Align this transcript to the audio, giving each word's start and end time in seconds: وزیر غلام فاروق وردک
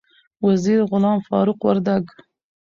وزیر 0.47 0.79
غلام 0.91 1.19
فاروق 1.27 1.59
وردک 1.67 2.05